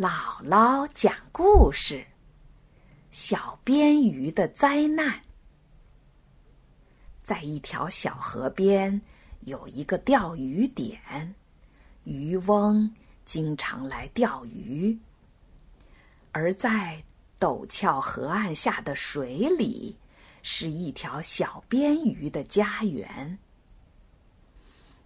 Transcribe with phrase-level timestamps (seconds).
[0.00, 2.06] 姥姥讲故事：
[3.10, 5.20] 小编鱼的灾难。
[7.22, 8.98] 在一条小河边
[9.40, 10.98] 有一个钓鱼点，
[12.04, 12.90] 渔翁
[13.26, 14.98] 经常来钓鱼。
[16.32, 17.04] 而在
[17.38, 19.94] 陡峭河岸下的水里，
[20.42, 23.38] 是一条小鳊鱼的家园。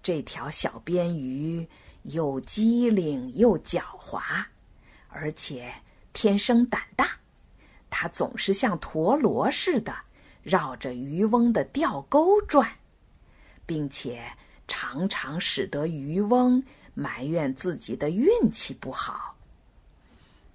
[0.00, 1.68] 这条小鳊鱼
[2.04, 4.46] 又机灵又狡猾。
[5.18, 5.72] 而且
[6.12, 7.08] 天生胆大，
[7.88, 9.96] 它总是像陀螺似的
[10.42, 12.70] 绕着渔翁的钓钩转，
[13.64, 14.30] 并且
[14.68, 16.62] 常常使得渔翁
[16.92, 19.34] 埋怨自己的运气不好。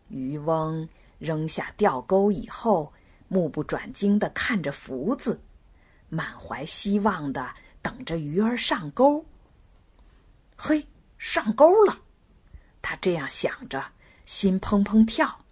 [0.10, 2.94] 渔翁扔下钓钩以后，
[3.28, 5.42] 目不转睛的看着福子，
[6.08, 9.26] 满怀希望的等着鱼儿上钩。
[10.56, 10.86] 嘿，
[11.18, 11.98] 上钩了！
[12.80, 13.84] 他这样想着。
[14.26, 15.44] 心砰砰跳，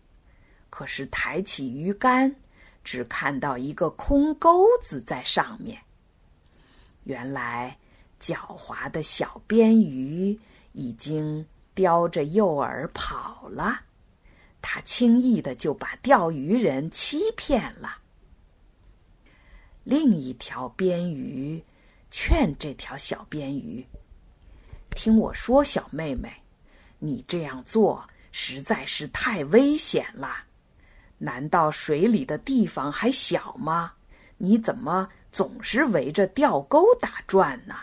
[0.70, 2.36] 可是抬起鱼竿，
[2.84, 5.82] 只看到一个空钩子在上面。
[7.04, 7.78] 原来，
[8.22, 10.40] 狡猾的小鳊鱼
[10.74, 13.82] 已经叼着诱饵跑了，
[14.62, 17.98] 他轻易的就把钓鱼人欺骗了。
[19.84, 21.64] 另一条鳊鱼
[22.12, 23.84] 劝这条小鳊鱼
[24.92, 26.32] ：“听我说，小妹妹，
[27.00, 30.30] 你这样做。”实在是太危险了！
[31.18, 33.94] 难道水里的地方还小吗？
[34.38, 37.76] 你怎么总是围着钓钩打转呢？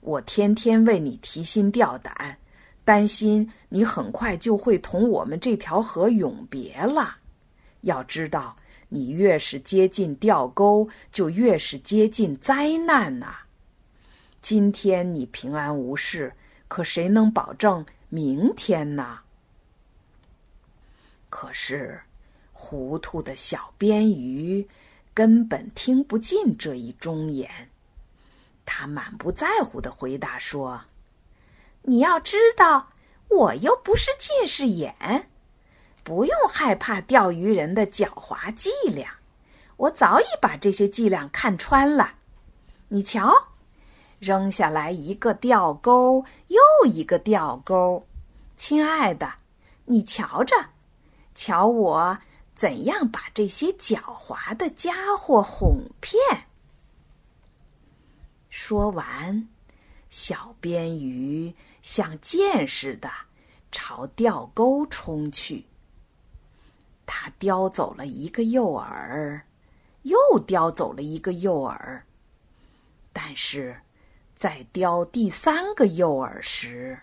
[0.00, 2.38] 我天天为你提心吊胆，
[2.84, 7.16] 担心你很快就会同我们这条河永别了。
[7.82, 8.56] 要知道，
[8.88, 13.36] 你越是接近钓钩，就越是接近灾难呐。
[14.40, 16.32] 今天你平安无事，
[16.68, 19.18] 可谁能保证明天呢？
[21.38, 22.00] 可是，
[22.50, 24.66] 糊涂的小鳊鱼
[25.12, 27.68] 根本听不进这一忠言。
[28.64, 30.80] 他满不在乎的回答说
[31.84, 32.88] ：“你要知道，
[33.28, 35.28] 我又不是近视眼，
[36.02, 39.18] 不用害怕钓鱼人的狡猾伎俩。
[39.76, 42.14] 我早已把这些伎俩看穿了。
[42.88, 43.30] 你瞧，
[44.20, 48.06] 扔下来一个钓钩，又一个钓钩。
[48.56, 49.34] 亲爱的，
[49.84, 50.56] 你瞧着。”
[51.36, 52.18] 瞧我
[52.54, 56.18] 怎样把这些狡猾的家伙哄骗！
[58.48, 59.46] 说完，
[60.08, 63.10] 小编鱼像箭似的
[63.70, 65.66] 朝钓钩冲去。
[67.04, 69.42] 他叼走了一个诱饵，
[70.02, 72.02] 又叼走了一个诱饵。
[73.12, 73.78] 但是，
[74.34, 76.98] 在叼第三个诱饵时，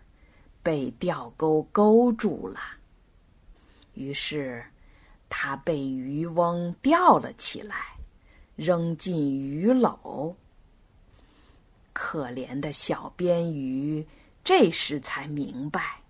[0.63, 2.59] 被钓钩勾住了。
[3.93, 4.65] 于是，
[5.29, 7.75] 他被渔翁钓了起来，
[8.55, 10.35] 扔进鱼篓。
[11.93, 14.05] 可怜的小鳊鱼
[14.43, 16.01] 这时才明白，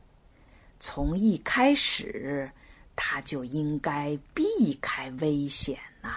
[0.80, 2.50] 从一开始
[2.96, 6.16] 他就应该避开危险呐。